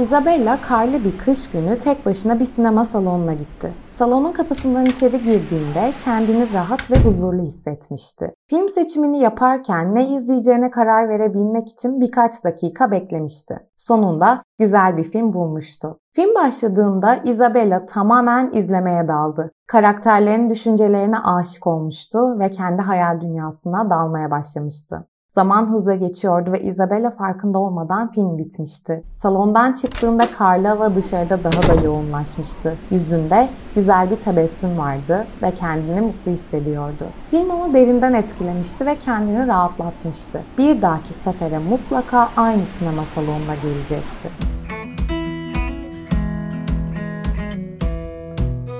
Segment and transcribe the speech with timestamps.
[0.00, 3.72] Isabella karlı bir kış günü tek başına bir sinema salonuna gitti.
[3.86, 8.34] Salonun kapısından içeri girdiğinde kendini rahat ve huzurlu hissetmişti.
[8.50, 13.58] Film seçimini yaparken ne izleyeceğine karar verebilmek için birkaç dakika beklemişti.
[13.76, 15.98] Sonunda güzel bir film bulmuştu.
[16.12, 19.50] Film başladığında Isabella tamamen izlemeye daldı.
[19.66, 25.06] Karakterlerin düşüncelerine aşık olmuştu ve kendi hayal dünyasına dalmaya başlamıştı.
[25.30, 29.04] Zaman hızla geçiyordu ve Isabella farkında olmadan film bitmişti.
[29.12, 32.76] Salondan çıktığında karlı hava dışarıda daha da yoğunlaşmıştı.
[32.90, 37.06] Yüzünde güzel bir tebessüm vardı ve kendini mutlu hissediyordu.
[37.30, 40.42] Film onu derinden etkilemişti ve kendini rahatlatmıştı.
[40.58, 44.49] Bir dahaki sefere mutlaka aynı sinema salonuna gelecekti.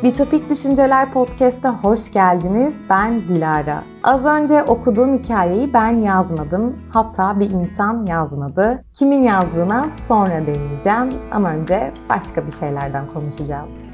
[0.04, 2.74] Ditopik Düşünceler Podcast'a hoş geldiniz.
[2.90, 3.84] Ben Dilara.
[4.02, 6.76] Az önce okuduğum hikayeyi ben yazmadım.
[6.92, 8.84] Hatta bir insan yazmadı.
[8.92, 13.89] Kimin yazdığına sonra değineceğim ama önce başka bir şeylerden konuşacağız.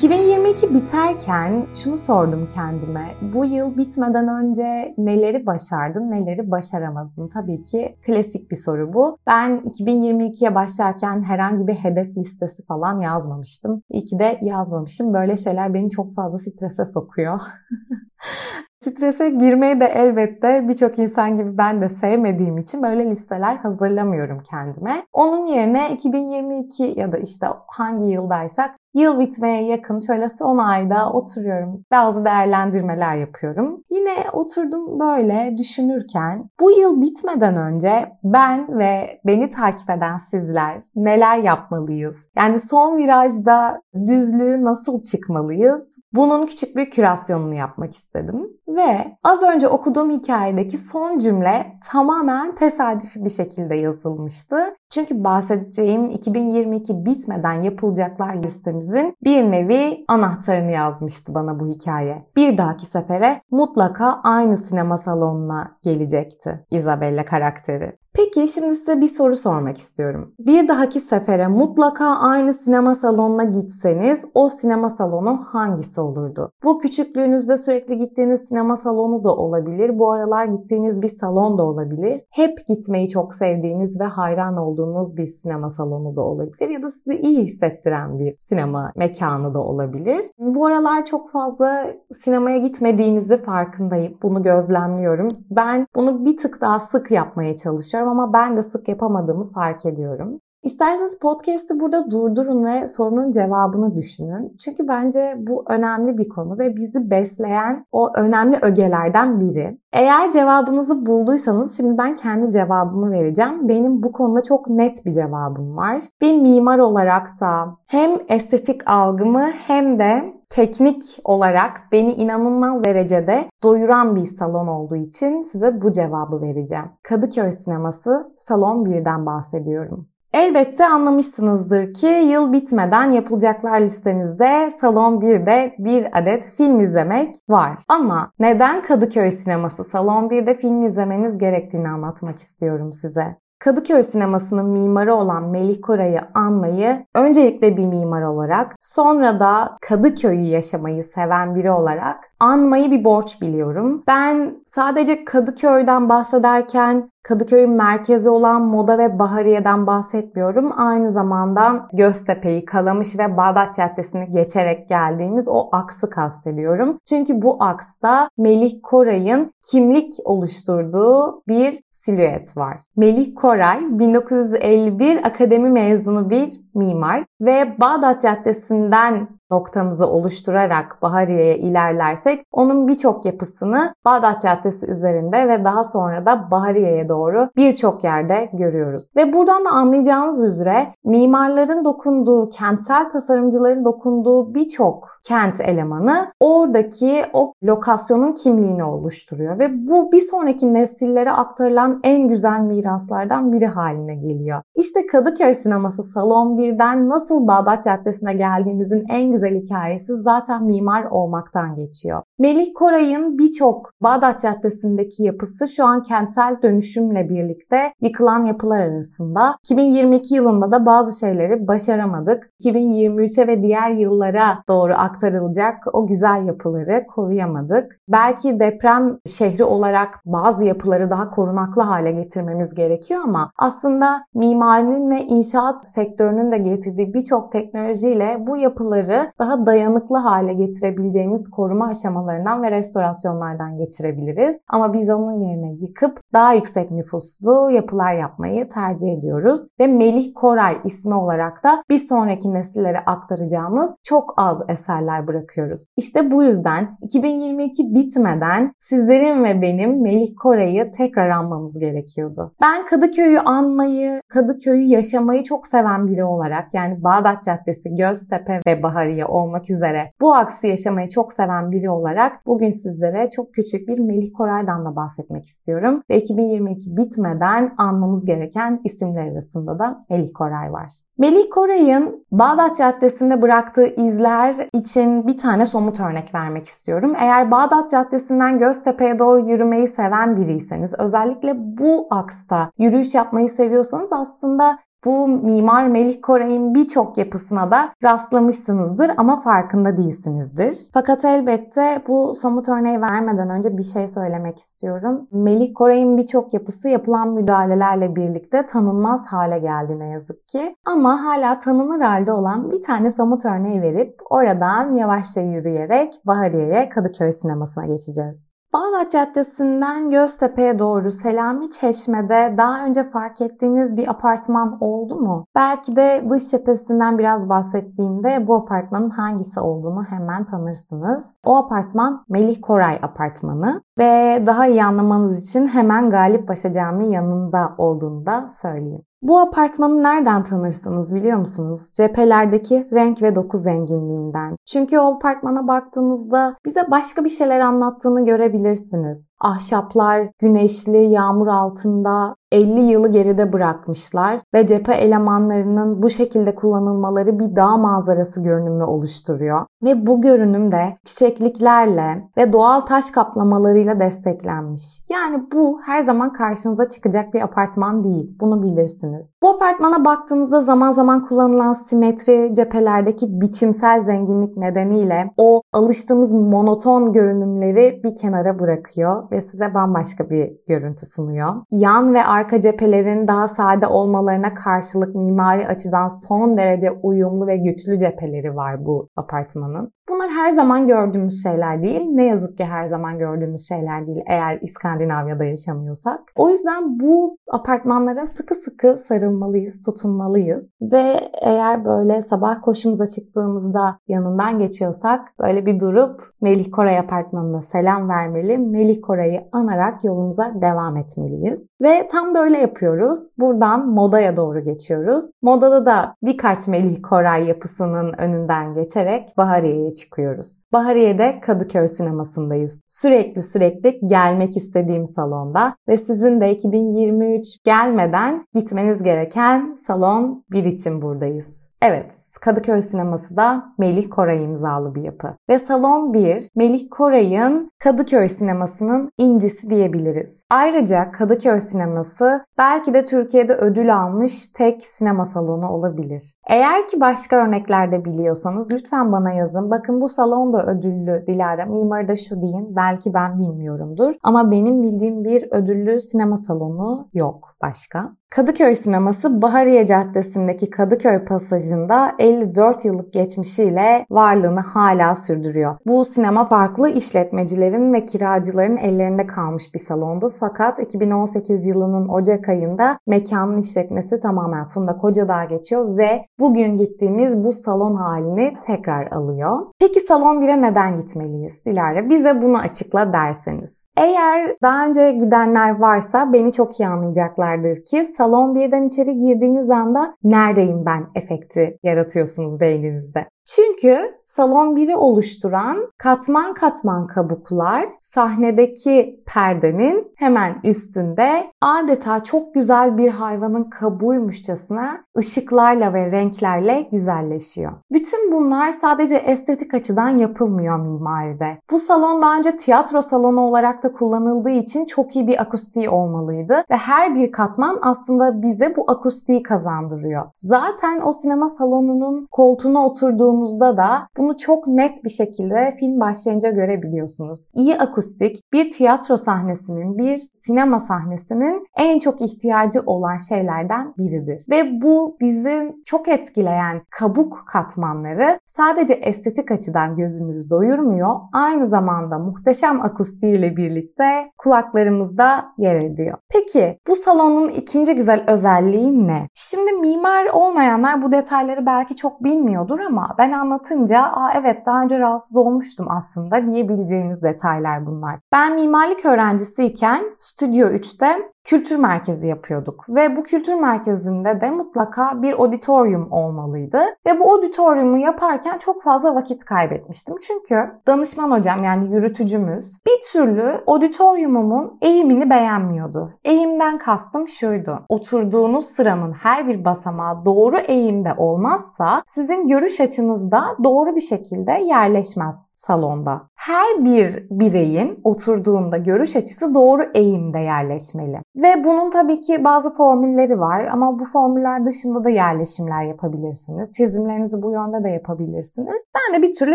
[0.00, 3.14] 2022 biterken şunu sordum kendime.
[3.34, 7.28] Bu yıl bitmeden önce neleri başardın, neleri başaramadın?
[7.28, 9.18] Tabii ki klasik bir soru bu.
[9.26, 13.82] Ben 2022'ye başlarken herhangi bir hedef listesi falan yazmamıştım.
[13.90, 15.14] İyi ki de yazmamışım.
[15.14, 17.40] Böyle şeyler beni çok fazla strese sokuyor.
[18.80, 25.06] Strese girmeyi de elbette birçok insan gibi ben de sevmediğim için böyle listeler hazırlamıyorum kendime.
[25.12, 31.84] Onun yerine 2022 ya da işte hangi yıldaysak Yıl bitmeye yakın şöyle son ayda oturuyorum.
[31.90, 33.84] Bazı değerlendirmeler yapıyorum.
[33.90, 41.36] Yine oturdum böyle düşünürken bu yıl bitmeden önce ben ve beni takip eden sizler neler
[41.36, 42.28] yapmalıyız?
[42.36, 45.88] Yani son virajda düzlüğü nasıl çıkmalıyız?
[46.12, 48.48] Bunun küçük bir kürasyonunu yapmak istedim.
[48.68, 54.56] Ve az önce okuduğum hikayedeki son cümle tamamen tesadüfi bir şekilde yazılmıştı.
[54.90, 62.26] Çünkü bahsedeceğim 2022 bitmeden yapılacaklar listemizin bir nevi anahtarını yazmıştı bana bu hikaye.
[62.36, 68.00] Bir dahaki sefere mutlaka aynı sinema salonuna gelecekti Isabella karakteri.
[68.14, 70.34] Peki şimdi size bir soru sormak istiyorum.
[70.38, 76.52] Bir dahaki sefere mutlaka aynı sinema salonuna gitseniz o sinema salonu hangisi olurdu?
[76.64, 79.98] Bu küçüklüğünüzde sürekli gittiğiniz sinema salonu da olabilir.
[79.98, 82.22] Bu aralar gittiğiniz bir salon da olabilir.
[82.30, 86.68] Hep gitmeyi çok sevdiğiniz ve hayran olduğunuz bir sinema salonu da olabilir.
[86.68, 90.20] Ya da sizi iyi hissettiren bir sinema mekanı da olabilir.
[90.38, 94.18] Bu aralar çok fazla sinemaya gitmediğinizi farkındayım.
[94.22, 95.28] Bunu gözlemliyorum.
[95.50, 100.40] Ben bunu bir tık daha sık yapmaya çalışıyorum ama ben de sık yapamadığımı fark ediyorum.
[100.62, 104.56] İsterseniz podcast'i burada durdurun ve sorunun cevabını düşünün.
[104.64, 109.78] Çünkü bence bu önemli bir konu ve bizi besleyen o önemli ögelerden biri.
[109.92, 113.68] Eğer cevabınızı bulduysanız şimdi ben kendi cevabımı vereceğim.
[113.68, 116.02] Benim bu konuda çok net bir cevabım var.
[116.20, 124.16] Bir mimar olarak da hem estetik algımı hem de teknik olarak beni inanılmaz derecede doyuran
[124.16, 126.86] bir salon olduğu için size bu cevabı vereceğim.
[127.02, 130.10] Kadıköy Sineması Salon 1'den bahsediyorum.
[130.32, 137.78] Elbette anlamışsınızdır ki yıl bitmeden yapılacaklar listenizde Salon 1'de bir adet film izlemek var.
[137.88, 143.36] Ama neden Kadıköy Sineması Salon 1'de film izlemeniz gerektiğini anlatmak istiyorum size.
[143.58, 151.04] Kadıköy sinemasının mimarı olan Melih Koray'ı anmayı öncelikle bir mimar olarak sonra da Kadıköy'ü yaşamayı
[151.04, 154.02] seven biri olarak anmayı bir borç biliyorum.
[154.08, 160.72] Ben sadece Kadıköy'den bahsederken Kadıköy'ün merkezi olan Moda ve Bahariye'den bahsetmiyorum.
[160.76, 166.98] Aynı zamanda Göztepe'yi, Kalamış ve Bağdat Caddesi'ni geçerek geldiğimiz o aksı kastediyorum.
[167.08, 172.80] Çünkü bu aksta Melih Koray'ın kimlik oluşturduğu bir silüet var.
[172.96, 182.88] Melih Koray 1951 akademi mezunu bir mimar ve Bağdat Caddesi'nden noktamızı oluşturarak Bahariye'ye ilerlersek onun
[182.88, 189.08] birçok yapısını Bağdat Caddesi üzerinde ve daha sonra da Bahariye'ye doğru birçok yerde görüyoruz.
[189.16, 197.52] Ve buradan da anlayacağınız üzere mimarların dokunduğu, kentsel tasarımcıların dokunduğu birçok kent elemanı oradaki o
[197.62, 204.62] lokasyonun kimliğini oluşturuyor ve bu bir sonraki nesillere aktarılan en güzel miraslardan biri haline geliyor.
[204.76, 211.04] İşte Kadıköy sineması Salon 1'den nasıl Bağdat Caddesi'ne geldiğimizin en güzel güzel hikayesi zaten mimar
[211.04, 212.22] olmaktan geçiyor.
[212.38, 219.56] Melih Koray'ın birçok Bağdat Caddesi'ndeki yapısı şu an kentsel dönüşümle birlikte yıkılan yapılar arasında.
[219.64, 222.50] 2022 yılında da bazı şeyleri başaramadık.
[222.64, 227.96] 2023'e ve diğer yıllara doğru aktarılacak o güzel yapıları koruyamadık.
[228.08, 235.22] Belki deprem şehri olarak bazı yapıları daha korunaklı hale getirmemiz gerekiyor ama aslında mimarinin ve
[235.22, 242.70] inşaat sektörünün de getirdiği birçok teknolojiyle bu yapıları daha dayanıklı hale getirebileceğimiz koruma aşamalarından ve
[242.70, 244.58] restorasyonlardan geçirebiliriz.
[244.68, 249.66] Ama biz onun yerine yıkıp daha yüksek nüfuslu yapılar yapmayı tercih ediyoruz.
[249.80, 255.86] Ve Melih Koray ismi olarak da bir sonraki nesillere aktaracağımız çok az eserler bırakıyoruz.
[255.96, 262.52] İşte bu yüzden 2022 bitmeden sizlerin ve benim Melih Koray'ı tekrar anmamız gerekiyordu.
[262.62, 269.19] Ben Kadıköy'ü anmayı, Kadıköy'ü yaşamayı çok seven biri olarak yani Bağdat Caddesi, Göztepe ve Bahariye
[269.24, 274.32] olmak üzere bu aksi yaşamayı çok seven biri olarak bugün sizlere çok küçük bir Melih
[274.32, 276.02] Koray'dan da bahsetmek istiyorum.
[276.10, 280.92] Ve 2022 bitmeden anmamız gereken isimler arasında da Melih Koray var.
[281.18, 287.14] Melih Koray'ın Bağdat Caddesi'nde bıraktığı izler için bir tane somut örnek vermek istiyorum.
[287.18, 294.78] Eğer Bağdat Caddesi'nden Göztepe'ye doğru yürümeyi seven biriyseniz, özellikle bu aksta yürüyüş yapmayı seviyorsanız aslında
[295.04, 300.78] bu Mimar Melih Koray'ın birçok yapısına da rastlamışsınızdır ama farkında değilsinizdir.
[300.94, 305.28] Fakat elbette bu somut örneği vermeden önce bir şey söylemek istiyorum.
[305.32, 310.76] Melih Koray'ın birçok yapısı yapılan müdahalelerle birlikte tanınmaz hale geldi ne yazık ki.
[310.84, 317.32] Ama hala tanınır halde olan bir tane somut örneği verip oradan yavaşça yürüyerek Bahariye'ye Kadıköy
[317.32, 318.50] sinemasına geçeceğiz.
[318.72, 325.46] Bağdat Caddesi'nden Göztepe'ye doğru Selami Çeşme'de daha önce fark ettiğiniz bir apartman oldu mu?
[325.54, 331.32] Belki de dış cephesinden biraz bahsettiğimde bu apartmanın hangisi olduğunu hemen tanırsınız.
[331.44, 337.74] O apartman Melih Koray apartmanı ve daha iyi anlamanız için hemen Galip Paşa Camii yanında
[337.78, 339.02] olduğunu da söyleyeyim.
[339.22, 341.90] Bu apartmanı nereden tanırsınız biliyor musunuz?
[341.92, 344.56] Cephelerdeki renk ve doku zenginliğinden.
[344.66, 349.29] Çünkü o apartmana baktığınızda bize başka bir şeyler anlattığını görebilirsiniz.
[349.40, 357.56] Ahşaplar güneşli, yağmur altında 50 yılı geride bırakmışlar ve cephe elemanlarının bu şekilde kullanılmaları bir
[357.56, 359.66] dağ manzarası görünümü oluşturuyor.
[359.82, 364.82] Ve bu görünüm de çiçekliklerle ve doğal taş kaplamalarıyla desteklenmiş.
[365.10, 368.36] Yani bu her zaman karşınıza çıkacak bir apartman değil.
[368.40, 369.34] Bunu bilirsiniz.
[369.42, 378.00] Bu apartmana baktığınızda zaman zaman kullanılan simetri, cephelerdeki biçimsel zenginlik nedeniyle o alıştığımız monoton görünümleri
[378.04, 381.54] bir kenara bırakıyor ve size bambaşka bir görüntü sunuyor.
[381.70, 387.98] Yan ve arka cephelerin daha sade olmalarına karşılık mimari açıdan son derece uyumlu ve güçlü
[387.98, 389.92] cepheleri var bu apartmanın.
[390.10, 392.00] Bunlar her zaman gördüğümüz şeyler değil.
[392.10, 396.20] Ne yazık ki her zaman gördüğümüz şeyler değil eğer İskandinavya'da yaşamıyorsak.
[396.36, 400.70] O yüzden bu apartmanlara sıkı sıkı sarılmalıyız, tutunmalıyız.
[400.82, 408.08] Ve eğer böyle sabah koşumuza çıktığımızda yanından geçiyorsak böyle bir durup Melih Koray apartmanına selam
[408.08, 408.58] vermeli.
[408.58, 411.66] Melih Koray'ı anarak yolumuza devam etmeliyiz.
[411.82, 413.28] Ve tam da öyle yapıyoruz.
[413.38, 415.30] Buradan Moda'ya doğru geçiyoruz.
[415.42, 420.62] Moda'da da birkaç Melih Koray yapısının önünden geçerek Bahariye'ye çıkıyoruz.
[420.72, 422.80] Bahariye'de Kadıköy sinemasındayız.
[422.88, 431.02] Sürekli sürekli gelmek istediğim salonda ve sizin de 2023 gelmeden gitmeniz gereken salon 1 için
[431.02, 431.59] buradayız.
[431.82, 435.34] Evet, Kadıköy sineması da Melih Koray imzalı bir yapı.
[435.48, 440.42] Ve Salon 1, Melih Koray'ın Kadıköy sinemasının incisi diyebiliriz.
[440.50, 446.34] Ayrıca Kadıköy sineması belki de Türkiye'de ödül almış tek sinema salonu olabilir.
[446.48, 449.70] Eğer ki başka örneklerde biliyorsanız lütfen bana yazın.
[449.70, 451.66] Bakın bu salon da ödüllü Dilara.
[451.66, 452.76] Mimarı da şu deyin.
[452.76, 454.14] Belki ben bilmiyorumdur.
[454.22, 458.19] Ama benim bildiğim bir ödüllü sinema salonu yok başka.
[458.30, 465.76] Kadıköy Sineması Bahariye Caddesi'ndeki Kadıköy Pasajı'nda 54 yıllık geçmişiyle varlığını hala sürdürüyor.
[465.86, 472.98] Bu sinema farklı işletmecilerin ve kiracıların ellerinde kalmış bir salondu fakat 2018 yılının Ocak ayında
[473.06, 479.58] mekanın işletmesi tamamen Funda Kocadağ geçiyor ve bugün gittiğimiz bu salon halini tekrar alıyor.
[479.80, 482.08] Peki salon 1'e neden gitmeliyiz Dilara?
[482.10, 483.89] Bize bunu açıkla derseniz.
[483.96, 490.14] Eğer daha önce gidenler varsa beni çok iyi anlayacaklardır ki salon birden içeri girdiğiniz anda
[490.24, 493.26] neredeyim ben efekti yaratıyorsunuz beyninizde.
[493.44, 503.10] Çünkü salon 1'i oluşturan katman katman kabuklar sahnedeki perdenin hemen üstünde adeta çok güzel bir
[503.10, 507.72] hayvanın kabuğuymuşçasına ışıklarla ve renklerle güzelleşiyor.
[507.92, 511.58] Bütün bunlar sadece estetik açıdan yapılmıyor mimaride.
[511.70, 516.64] Bu salon daha önce tiyatro salonu olarak da kullanıldığı için çok iyi bir akustiği olmalıydı
[516.70, 520.26] ve her bir katman aslında bize bu akustiği kazandırıyor.
[520.34, 527.46] Zaten o sinema salonunun koltuğuna oturduğumuzda da bunu çok net bir şekilde film başlayınca görebiliyorsunuz.
[527.54, 534.46] İyi akustik bir tiyatro sahnesinin, bir sinema sahnesinin en çok ihtiyacı olan şeylerden biridir.
[534.50, 541.16] Ve bu bizim çok etkileyen kabuk katmanları sadece estetik açıdan gözümüzü doyurmuyor.
[541.32, 546.18] Aynı zamanda muhteşem akustiğiyle birlikte kulaklarımızda yer ediyor.
[546.28, 549.28] Peki bu salonun ikinci güzel özelliği ne?
[549.34, 554.98] Şimdi mimar olmayanlar bu detayları belki çok bilmiyordur ama ben anlatınca Aa, evet daha önce
[554.98, 558.18] rahatsız olmuştum aslında diyebileceğiniz detaylar bunlar.
[558.32, 565.32] Ben mimarlık öğrencisiyken Stüdyo 3'te kültür merkezi yapıyorduk ve bu kültür merkezinde de mutlaka bir
[565.32, 570.16] auditorium olmalıydı ve bu auditoriumu yaparken çok fazla vakit kaybetmiştim.
[570.20, 576.12] Çünkü danışman hocam yani yürütücümüz bir türlü auditoriumumun eğimini beğenmiyordu.
[576.24, 577.80] Eğimden kastım şuydu.
[577.88, 585.52] Oturduğunuz sıranın her bir basamağı doğru eğimde olmazsa sizin görüş açınızda doğru bir şekilde yerleşmez
[585.56, 586.22] salonda.
[586.34, 591.22] Her bir bireyin oturduğunda görüş açısı doğru eğimde yerleşmeli.
[591.42, 596.72] Ve bunun tabii ki bazı formülleri var ama bu formüller dışında da yerleşimler yapabilirsiniz.
[596.72, 598.84] Çizimlerinizi bu yönde de yapabilirsiniz.
[598.94, 599.54] Ben de bir türlü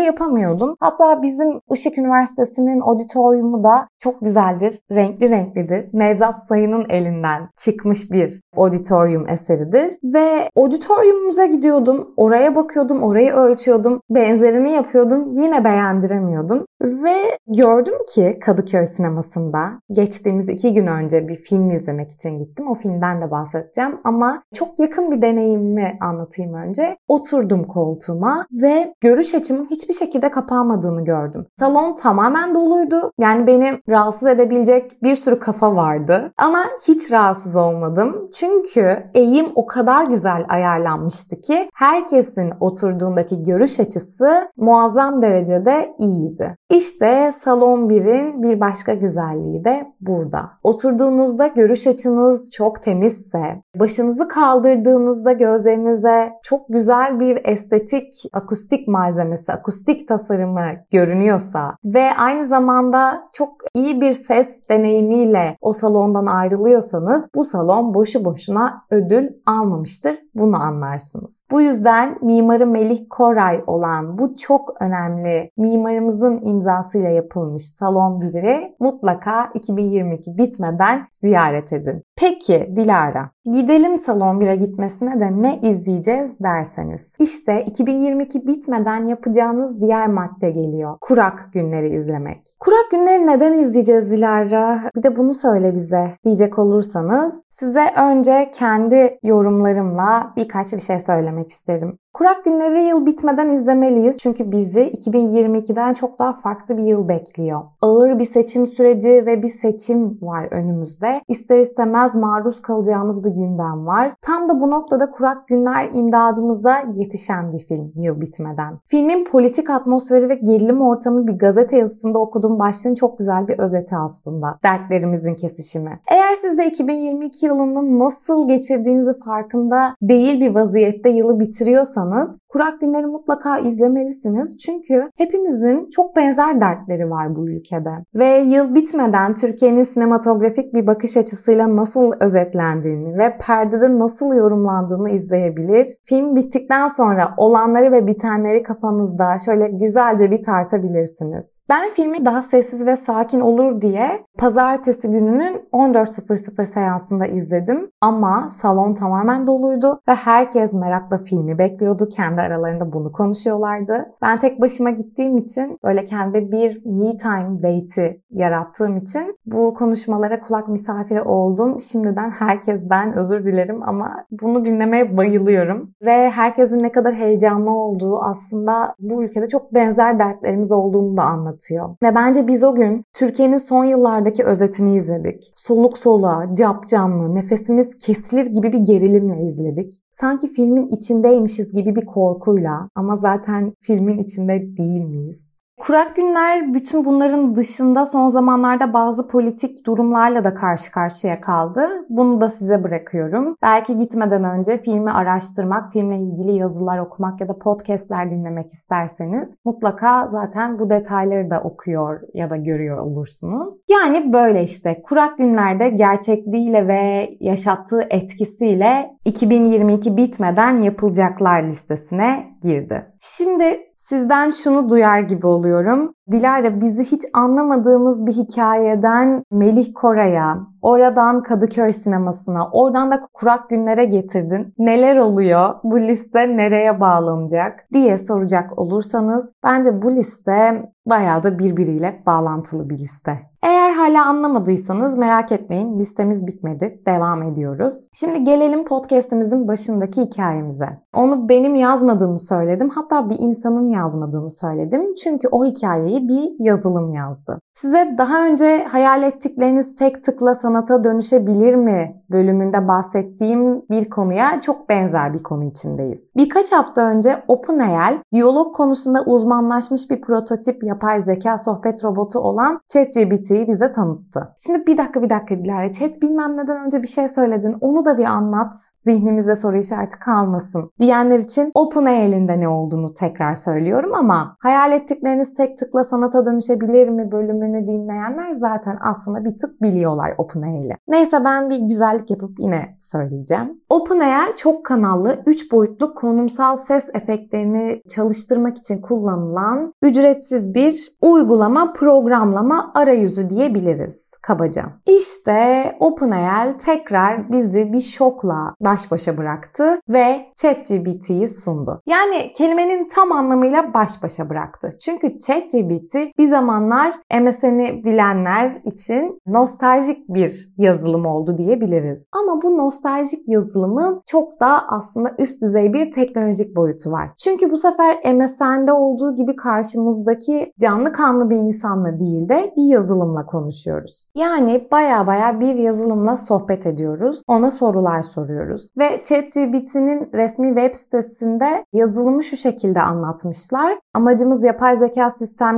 [0.00, 0.76] yapamıyordum.
[0.80, 5.88] Hatta bizim Işık Üniversitesi'nin auditoriumu da çok güzeldir, renkli renklidir.
[5.92, 9.92] Nevzat Sayın'ın elinden çıkmış bir auditorium eseridir.
[10.04, 16.64] Ve auditoriumumuza gidiyordum, oraya bakıyordum, orayı ölçüyordum, benzerini yapıyordum, yine beğendiremiyordum.
[16.82, 17.16] Ve
[17.46, 22.70] gördüm ki Kadıköy sinemasında geçtiğimiz iki gün önce bir film izlemek için gittim.
[22.70, 26.96] O filmden de bahsedeceğim ama çok yakın bir deneyimimi anlatayım önce.
[27.08, 31.46] Oturdum koltuğuma ve görüş açımın hiçbir şekilde kapanmadığını gördüm.
[31.58, 33.12] Salon tamamen doluydu.
[33.20, 36.32] Yani beni rahatsız edebilecek bir sürü kafa vardı.
[36.38, 38.30] Ama hiç rahatsız olmadım.
[38.34, 46.56] Çünkü eğim o kadar güzel ayarlanmıştı ki herkesin oturduğundaki görüş açısı muazzam derecede iyiydi.
[46.70, 50.50] İşte salon 1'in bir başka güzelliği de burada.
[50.62, 60.08] Oturduğunuzda görüş açınız çok temizse, başınızı kaldırdığınızda gözlerinize çok güzel bir estetik akustik malzemesi, akustik
[60.08, 67.94] tasarımı görünüyorsa ve aynı zamanda çok iyi bir ses deneyimiyle o salondan ayrılıyorsanız bu salon
[67.94, 70.18] boşu boşuna ödül almamıştır.
[70.34, 71.44] Bunu anlarsınız.
[71.50, 79.50] Bu yüzden mimarı Melih Koray olan bu çok önemli mimarımızın imzasıyla yapılmış salon biri mutlaka
[79.54, 82.05] 2022 bitmeden ziyaret edin.
[82.20, 87.12] Peki Dilara, gidelim salon 1'e gitmesine de ne izleyeceğiz derseniz.
[87.18, 90.96] İşte 2022 bitmeden yapacağınız diğer madde geliyor.
[91.00, 92.56] Kurak günleri izlemek.
[92.60, 94.82] Kurak günleri neden izleyeceğiz Dilara?
[94.96, 101.48] Bir de bunu söyle bize diyecek olursanız size önce kendi yorumlarımla birkaç bir şey söylemek
[101.48, 101.98] isterim.
[102.16, 107.62] Kurak günleri yıl bitmeden izlemeliyiz çünkü bizi 2022'den çok daha farklı bir yıl bekliyor.
[107.82, 111.20] Ağır bir seçim süreci ve bir seçim var önümüzde.
[111.28, 114.12] İster istemez maruz kalacağımız bir gündem var.
[114.22, 118.78] Tam da bu noktada Kurak Günler imdadımıza yetişen bir film yıl bitmeden.
[118.86, 123.96] Filmin politik atmosferi ve gerilim ortamı bir gazete yazısında okuduğum başlığın çok güzel bir özeti
[123.96, 124.58] aslında.
[124.64, 126.00] Dertlerimizin kesişimi.
[126.10, 133.06] Eğer siz de 2022 yılının nasıl geçirdiğinizi farkında değil bir vaziyette yılı bitiriyorsanız kurak günleri
[133.06, 134.58] mutlaka izlemelisiniz.
[134.58, 137.90] Çünkü hepimizin çok benzer dertleri var bu ülkede.
[138.14, 145.86] Ve yıl bitmeden Türkiye'nin sinematografik bir bakış açısıyla nasıl özetlendiğini ve perdede nasıl yorumlandığını izleyebilir.
[146.04, 151.58] Film bittikten sonra olanları ve bitenleri kafanızda şöyle güzelce bir tartabilirsiniz.
[151.68, 157.90] Ben filmi daha sessiz ve sakin olur diye pazartesi gününün 14.00 seansında izledim.
[158.00, 162.08] Ama salon tamamen doluydu ve herkes merakla filmi bekliyordu.
[162.08, 164.06] Kendi aralarında bunu konuşuyorlardı.
[164.22, 170.40] Ben tek başıma gittiğim için böyle kendi bir me time date'i yarattığım için bu konuşmalara
[170.40, 171.80] kulak misafiri oldum.
[171.92, 175.90] Şimdiden herkesten özür dilerim ama bunu dinlemeye bayılıyorum.
[176.02, 181.88] Ve herkesin ne kadar heyecanlı olduğu aslında bu ülkede çok benzer dertlerimiz olduğunu da anlatıyor.
[182.02, 185.52] Ve bence biz o gün Türkiye'nin son yıllardaki özetini izledik.
[185.56, 189.92] Soluk soluğa, cap canlı, nefesimiz kesilir gibi bir gerilimle izledik.
[190.10, 195.55] Sanki filmin içindeymişiz gibi bir korkuyla ama zaten filmin içinde değil miyiz?
[195.80, 201.88] Kurak günler bütün bunların dışında son zamanlarda bazı politik durumlarla da karşı karşıya kaldı.
[202.08, 203.56] Bunu da size bırakıyorum.
[203.62, 210.26] Belki gitmeden önce filmi araştırmak, filmle ilgili yazılar okumak ya da podcastler dinlemek isterseniz mutlaka
[210.26, 213.82] zaten bu detayları da okuyor ya da görüyor olursunuz.
[213.88, 223.06] Yani böyle işte kurak günlerde gerçekliğiyle ve yaşattığı etkisiyle 2022 bitmeden yapılacaklar listesine girdi.
[223.20, 226.15] Şimdi Sizden şunu duyar gibi oluyorum.
[226.30, 234.04] Dilara bizi hiç anlamadığımız bir hikayeden Melih Koray'a, oradan Kadıköy sinemasına, oradan da kurak günlere
[234.04, 234.74] getirdin.
[234.78, 235.74] Neler oluyor?
[235.84, 242.98] Bu liste nereye bağlanacak diye soracak olursanız bence bu liste bayağı da birbiriyle bağlantılı bir
[242.98, 243.38] liste.
[243.62, 247.02] Eğer hala anlamadıysanız merak etmeyin listemiz bitmedi.
[247.06, 248.08] Devam ediyoruz.
[248.12, 250.88] Şimdi gelelim podcast'imizin başındaki hikayemize.
[251.14, 252.88] Onu benim yazmadığımı söyledim.
[252.88, 255.14] Hatta bir insanın yazmadığını söyledim.
[255.14, 257.58] Çünkü o hikayeyi bir yazılım yazdı.
[257.74, 264.88] Size daha önce hayal ettikleriniz tek tıkla sanata dönüşebilir mi bölümünde bahsettiğim bir konuya çok
[264.88, 266.30] benzer bir konu içindeyiz.
[266.36, 273.68] Birkaç hafta önce OpenAI, diyalog konusunda uzmanlaşmış bir prototip yapay zeka sohbet robotu olan ChatGPT'yi
[273.68, 274.48] bize tanıttı.
[274.58, 278.18] Şimdi bir dakika bir dakika Dilara, chat bilmem neden önce bir şey söyledin, onu da
[278.18, 284.56] bir anlat, zihnimizde soru işareti kalmasın diyenler için OpenAI'nin de ne olduğunu tekrar söylüyorum ama
[284.60, 290.94] hayal ettikleriniz tek tıkla sanata dönüşebilir mi bölümünü dinleyenler zaten aslında bir tık biliyorlar OpenAI'li.
[291.08, 293.80] Neyse ben bir güzellik yapıp yine söyleyeceğim.
[293.90, 302.92] OpenAI çok kanallı 3 boyutlu konumsal ses efektlerini çalıştırmak için kullanılan ücretsiz bir uygulama programlama
[302.94, 304.84] arayüzü diyebiliriz kabaca.
[305.06, 312.00] İşte OpenAI tekrar bizi bir şokla baş başa bıraktı ve ChatGPT'yi sundu.
[312.06, 314.90] Yani kelimenin tam anlamıyla baş başa bıraktı.
[315.00, 315.95] Çünkü ChatGPT
[316.38, 322.26] bir zamanlar MSN'i bilenler için nostaljik bir yazılım oldu diyebiliriz.
[322.32, 327.30] Ama bu nostaljik yazılımın çok daha aslında üst düzey bir teknolojik boyutu var.
[327.38, 333.46] Çünkü bu sefer MSN'de olduğu gibi karşımızdaki canlı kanlı bir insanla değil de bir yazılımla
[333.46, 334.28] konuşuyoruz.
[334.34, 337.42] Yani baya baya bir yazılımla sohbet ediyoruz.
[337.48, 338.90] Ona sorular soruyoruz.
[338.98, 343.98] Ve ChatGPT'nin resmi web sitesinde yazılımı şu şekilde anlatmışlar.
[344.14, 345.30] Amacımız yapay zeka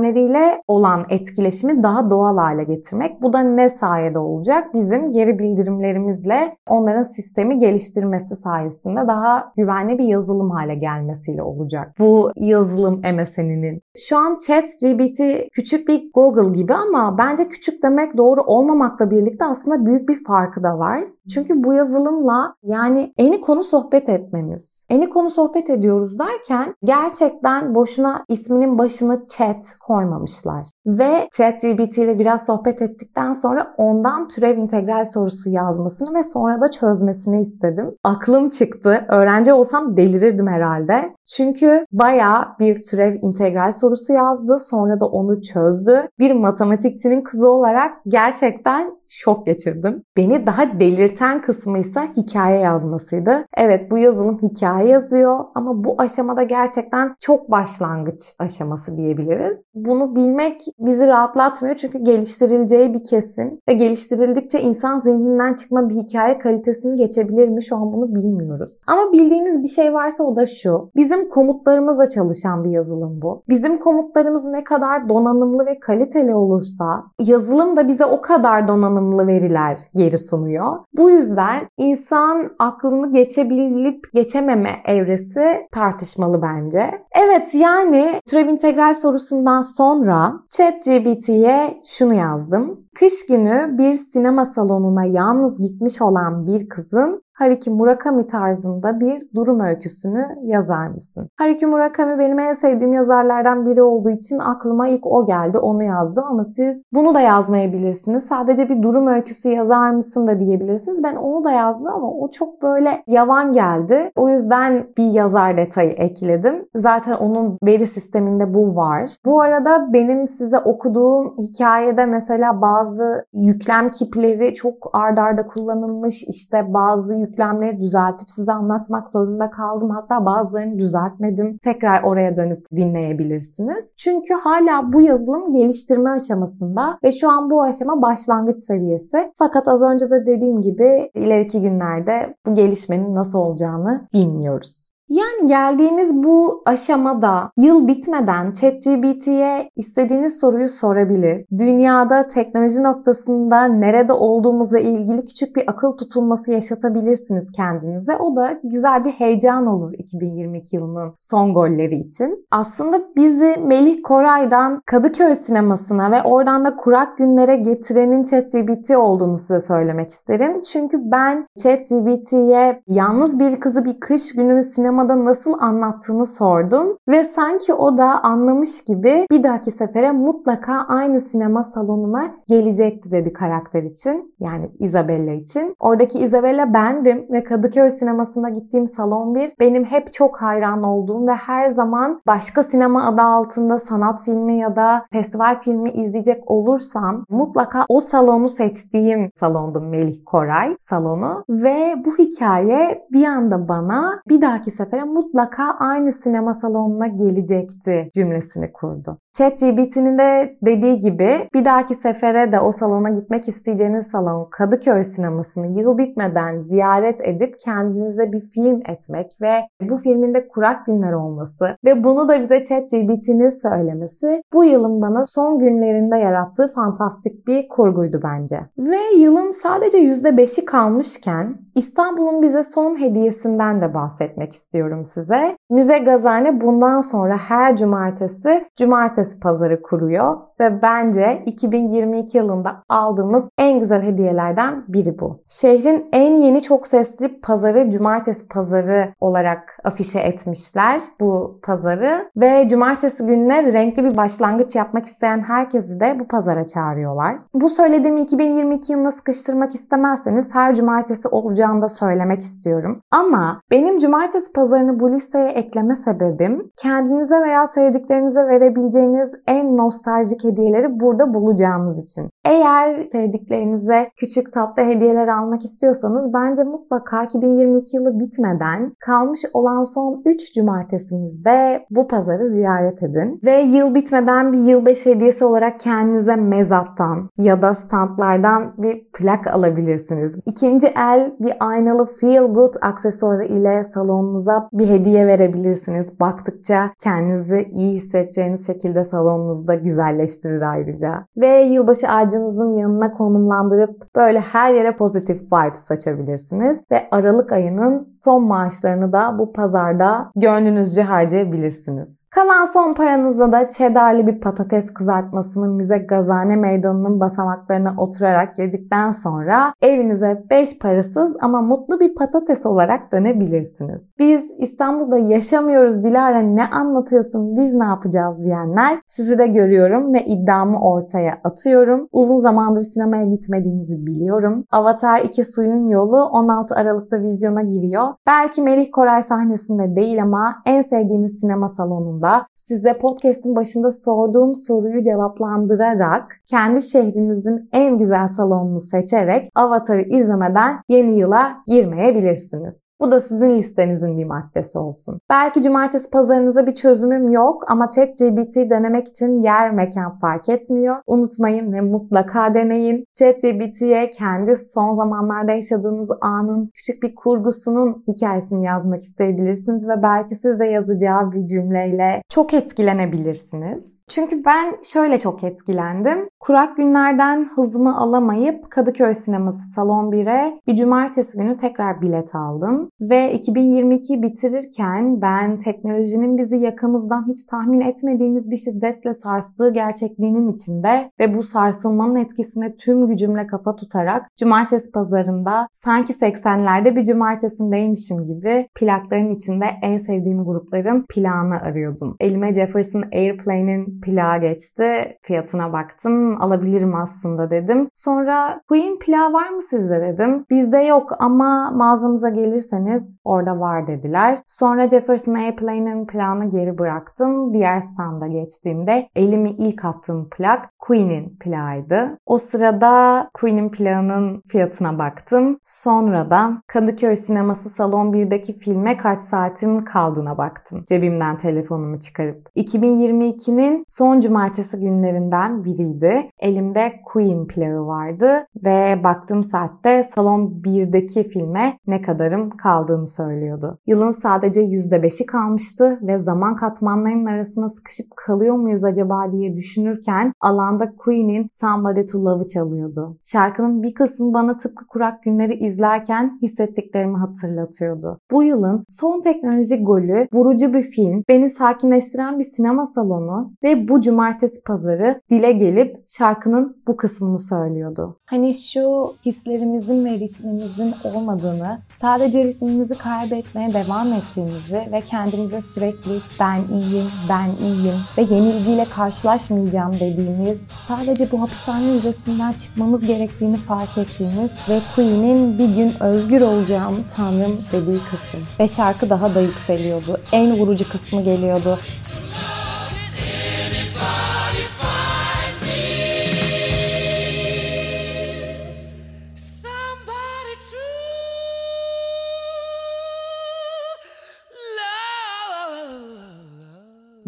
[0.09, 3.21] sistemleriyle olan etkileşimi daha doğal hale getirmek.
[3.21, 4.73] Bu da ne sayede olacak?
[4.73, 11.95] Bizim geri bildirimlerimizle onların sistemi geliştirmesi sayesinde daha güvenli bir yazılım hale gelmesiyle olacak.
[11.99, 13.81] Bu yazılım MSN'inin.
[13.97, 19.85] Şu an ChatGPT küçük bir Google gibi ama bence küçük demek doğru olmamakla birlikte aslında
[19.85, 21.03] büyük bir farkı da var.
[21.33, 24.83] Çünkü bu yazılımla yani eni konu sohbet etmemiz.
[24.89, 30.67] Eni konu sohbet ediyoruz derken gerçekten boşuna isminin başını chat koymamışlar.
[30.85, 36.71] Ve ChatGPT ile biraz sohbet ettikten sonra ondan türev integral sorusu yazmasını ve sonra da
[36.71, 37.95] çözmesini istedim.
[38.03, 39.05] Aklım çıktı.
[39.09, 41.15] Öğrenci olsam delirirdim herhalde.
[41.25, 44.59] Çünkü baya bir türev integral sorusu yazdı.
[44.59, 46.07] Sonra da onu çözdü.
[46.19, 50.03] Bir matematikçinin kızı olarak gerçekten şok geçirdim.
[50.17, 53.45] Beni daha delirten kısmı ise hikaye yazmasıydı.
[53.57, 59.63] Evet bu yazılım hikaye yazıyor ama bu aşamada gerçekten çok başlangıç aşaması diyebiliriz.
[59.73, 66.37] Bunu bilmek bizi rahatlatmıyor çünkü geliştirileceği bir kesin ve geliştirildikçe insan zihninden çıkma bir hikaye
[66.37, 68.81] kalitesini geçebilir mi şu an bunu bilmiyoruz.
[68.87, 70.91] Ama bildiğimiz bir şey varsa o da şu.
[70.95, 73.43] Bizim komutlarımızla çalışan bir yazılım bu.
[73.49, 79.79] Bizim komutlarımız ne kadar donanımlı ve kaliteli olursa yazılım da bize o kadar donanımlı veriler
[79.93, 80.79] geri sunuyor.
[80.97, 87.05] Bu yüzden insan aklını geçebilip geçememe evresi tartışmalı bence.
[87.25, 92.79] Evet yani türev integral sorusundan sonra ChatGPT'ye şunu yazdım.
[92.95, 99.59] Kış günü bir sinema salonuna yalnız gitmiş olan bir kızın Haruki Murakami tarzında bir durum
[99.59, 101.29] öyküsünü yazar mısın?
[101.37, 105.57] Haruki Murakami benim en sevdiğim yazarlardan biri olduğu için aklıma ilk o geldi.
[105.57, 108.25] Onu yazdım ama siz bunu da yazmayabilirsiniz.
[108.25, 111.03] Sadece bir durum öyküsü yazar mısın da diyebilirsiniz.
[111.03, 114.11] Ben onu da yazdım ama o çok böyle yavan geldi.
[114.15, 116.65] O yüzden bir yazar detayı ekledim.
[116.75, 119.09] Zaten onun veri sisteminde bu var.
[119.25, 126.23] Bu arada benim size okuduğum hikayede mesela bazı yüklem kipleri çok ardarda arda kullanılmış.
[126.23, 129.89] İşte bazı yüklemleri düzeltip size anlatmak zorunda kaldım.
[129.89, 131.57] Hatta bazılarını düzeltmedim.
[131.57, 133.91] Tekrar oraya dönüp dinleyebilirsiniz.
[133.97, 139.31] Çünkü hala bu yazılım geliştirme aşamasında ve şu an bu aşama başlangıç seviyesi.
[139.37, 144.88] Fakat az önce de dediğim gibi ileriki günlerde bu gelişmenin nasıl olacağını bilmiyoruz.
[145.09, 151.45] Yani geldiğimiz bu aşamada yıl bitmeden ChatGPT'ye istediğiniz soruyu sorabilir.
[151.57, 158.15] Dünyada teknoloji noktasında nerede olduğumuzla ilgili küçük bir akıl tutulması yaşatabilirsiniz kendinize.
[158.15, 162.45] O da güzel bir heyecan olur 2022 yılının son golleri için.
[162.51, 169.59] Aslında bizi Melih Koray'dan Kadıköy sinemasına ve oradan da kurak günlere getirenin ChatGPT olduğunu size
[169.59, 170.61] söylemek isterim.
[170.61, 177.23] Çünkü ben ChatGPT'ye yalnız bir kızı bir kış günü sinema sinemada nasıl anlattığını sordum ve
[177.23, 183.83] sanki o da anlamış gibi bir dahaki sefere mutlaka aynı sinema salonuna gelecekti dedi karakter
[183.83, 184.35] için.
[184.39, 185.75] Yani Isabella için.
[185.79, 191.33] Oradaki Isabella bendim ve Kadıköy sinemasına gittiğim salon bir benim hep çok hayran olduğum ve
[191.33, 197.85] her zaman başka sinema adı altında sanat filmi ya da festival filmi izleyecek olursam mutlaka
[197.89, 204.71] o salonu seçtiğim salondu Melih Koray salonu ve bu hikaye bir anda bana bir dahaki
[204.71, 209.17] sefer sefere mutlaka aynı sinema salonuna gelecekti cümlesini kurdu.
[209.33, 215.67] ChatGPT'nin de dediği gibi bir dahaki sefere de o salona gitmek isteyeceğiniz salon Kadıköy sinemasını
[215.79, 221.77] yıl bitmeden ziyaret edip kendinize bir film etmek ve bu filmin de kurak günler olması
[221.85, 228.19] ve bunu da bize ChatGPT'nin söylemesi bu yılın bana son günlerinde yarattığı fantastik bir kurguydu
[228.23, 228.59] bence.
[228.77, 235.57] Ve yılın sadece %5'i kalmışken İstanbul'un bize son hediyesinden de bahsetmek istiyorum size.
[235.69, 243.79] Müze Gazane bundan sonra her cumartesi cumartesi pazarı kuruyor ve bence 2022 yılında aldığımız en
[243.79, 245.39] güzel hediyelerden biri bu.
[245.47, 253.25] Şehrin en yeni çok sesli pazarı cumartesi pazarı olarak afişe etmişler bu pazarı ve cumartesi
[253.25, 257.35] gününe renkli bir başlangıç yapmak isteyen herkesi de bu pazara çağırıyorlar.
[257.53, 263.01] Bu söylediğimi 2022 yılına sıkıştırmak istemezseniz her cumartesi olacağını da söylemek istiyorum.
[263.11, 270.99] Ama benim cumartesi pazarını bu listeye ekleme sebebim kendinize veya sevdiklerinize verebileceğiniz en nostaljik hediyeleri
[270.99, 272.29] burada bulacağınız için.
[272.45, 280.21] Eğer sevdiklerinize küçük tatlı hediyeler almak istiyorsanız bence mutlaka 2022 yılı bitmeden kalmış olan son
[280.25, 283.39] 3 cumartesimizde bu pazarı ziyaret edin.
[283.45, 290.39] Ve yıl bitmeden bir yılbaşı hediyesi olarak kendinize mezattan ya da standlardan bir plak alabilirsiniz.
[290.45, 296.19] İkinci el bir aynalı feel good aksesuarı ile salonunuza bir hediye verebilirsiniz.
[296.19, 301.25] Baktıkça kendinizi iyi hissedeceğiniz şekilde salonunuzda güzelleştirir ayrıca.
[301.37, 306.81] Ve yılbaşı ağacınızın yanına konumlandırıp böyle her yere pozitif vibes saçabilirsiniz.
[306.91, 312.19] Ve Aralık ayının son maaşlarını da bu pazarda gönlünüzce harcayabilirsiniz.
[312.29, 319.73] Kalan son paranızla da cheddarlı bir patates kızartmasını müze gazane meydanının basamaklarına oturarak yedikten sonra
[319.81, 324.09] evinize 5 parasız ama mutlu bir patates olarak dönebilirsiniz.
[324.19, 330.81] Biz İstanbul'da yaşamıyoruz Dilara ne anlatıyorsun biz ne yapacağız diyenler sizi de görüyorum ve iddiamı
[330.81, 332.07] ortaya atıyorum.
[332.11, 334.65] Uzun zamandır sinemaya gitmediğinizi biliyorum.
[334.71, 338.07] Avatar 2 Suyun Yolu 16 Aralık'ta vizyona giriyor.
[338.27, 345.01] Belki Melih Koray sahnesinde değil ama en sevdiğiniz sinema salonunda size podcast'in başında sorduğum soruyu
[345.01, 352.88] cevaplandırarak kendi şehrinizin en güzel salonunu seçerek Avatar'ı izlemeden yeni yıla girmeyebilirsiniz.
[353.01, 355.19] Bu da sizin listenizin bir maddesi olsun.
[355.29, 360.95] Belki cumartesi pazarınıza bir çözümüm yok ama ChatGPT denemek için yer mekan fark etmiyor.
[361.07, 363.05] Unutmayın ve mutlaka deneyin.
[363.13, 370.59] ChatGPT'ye kendi son zamanlarda yaşadığınız anın küçük bir kurgusunun hikayesini yazmak isteyebilirsiniz ve belki siz
[370.59, 374.01] de yazacağı bir cümleyle çok etkilenebilirsiniz.
[374.07, 376.29] Çünkü ben şöyle çok etkilendim.
[376.39, 383.33] Kurak günlerden hızımı alamayıp Kadıköy Sineması Salon 1'e bir cumartesi günü tekrar bilet aldım ve
[383.33, 391.37] 2022 bitirirken ben teknolojinin bizi yakamızdan hiç tahmin etmediğimiz bir şiddetle sarstığı gerçekliğinin içinde ve
[391.37, 399.29] bu sarsılmanın etkisine tüm gücümle kafa tutarak cumartesi pazarında sanki 80'lerde bir cumartesindeymişim gibi plakların
[399.29, 402.15] içinde en sevdiğim grupların plağını arıyordum.
[402.19, 405.17] Elime Jefferson Airplane'in plağı geçti.
[405.21, 406.41] Fiyatına baktım.
[406.41, 407.89] Alabilirim aslında dedim.
[407.95, 410.45] Sonra Queen plağı var mı sizde dedim.
[410.49, 412.78] Bizde yok ama mağazamıza gelirseniz
[413.23, 414.39] orada var dediler.
[414.47, 417.53] Sonra Jefferson Airplane'in plağını geri bıraktım.
[417.53, 422.17] Diğer standa geçtiğimde elimi ilk attığım plak Queen'in plağıydı.
[422.25, 425.59] O sırada Queen'in plağının fiyatına baktım.
[425.63, 430.83] Sonra da Kadıköy Sineması Salon 1'deki filme kaç saatim kaldığına baktım.
[430.87, 432.49] Cebimden telefonumu çıkarıp.
[432.55, 436.29] 2022'nin son cumartesi günlerinden biriydi.
[436.39, 443.77] Elimde Queen plağı vardı ve baktığım saatte Salon 1'deki filme ne kadarım kaldığını söylüyordu.
[443.87, 450.95] Yılın sadece %5'i kalmıştı ve zaman katmanlarının arasına sıkışıp kalıyor muyuz acaba diye düşünürken alanda
[450.97, 453.17] Queen'in Somebody to Love'ı çalıyordu.
[453.23, 458.19] Şarkının bir kısmı bana tıpkı kurak günleri izlerken hissettiklerimi hatırlatıyordu.
[458.31, 464.01] Bu yılın son teknoloji golü vurucu bir film, beni sakinleştiren bir sinema salonu ve bu
[464.01, 468.17] cumartesi pazarı dile gelip şarkının bu kısmını söylüyordu.
[468.25, 476.61] Hani şu hislerimizin ve ritmimizin olmadığını, sadece ritmimizi kaybetmeye devam ettiğimizi ve kendimize sürekli ben
[476.71, 484.51] iyiyim, ben iyiyim ve yenilgiyle karşılaşmayacağım dediğimiz, sadece bu hapishane hücresinden çıkmamız gerektiğini fark ettiğimiz
[484.69, 488.39] ve Queen'in bir gün özgür olacağım tanrım dediği kısım.
[488.59, 490.21] Ve şarkı daha da yükseliyordu.
[490.31, 491.79] En vurucu kısmı geliyordu.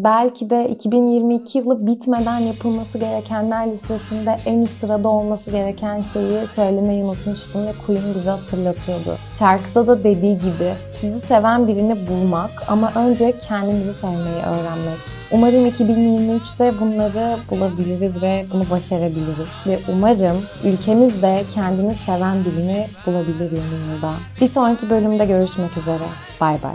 [0.04, 7.04] Belki de 2022 yılı bitmeden yapılması gerekenler listesinde en üst sırada olması gereken şeyi söylemeyi
[7.04, 9.16] unutmuştum ve Queen bize hatırlatıyordu.
[9.38, 14.98] Şarkıda da dediği gibi sizi seven birini bulmak ama önce kendimizi sevmeyi öğrenmek.
[15.32, 19.48] Umarım 2023'te bunları bulabiliriz ve bunu başarabiliriz.
[19.66, 24.12] Ve umarım ülkemiz de kendini seven birini bulabilir yeni.
[24.40, 26.04] Bir sonraki bölümde görüşmek üzere.
[26.40, 26.74] Bay bay.